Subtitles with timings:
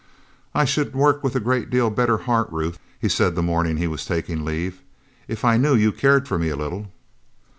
[0.55, 3.85] "I should work with a great deal better heart, Ruth," he said the morning he
[3.85, 4.81] was taking leave,
[5.27, 6.87] "if I knew you cared for me a little."